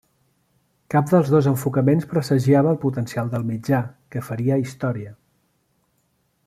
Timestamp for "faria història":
4.31-5.17